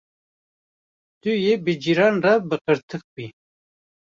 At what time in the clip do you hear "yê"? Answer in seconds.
1.43-1.53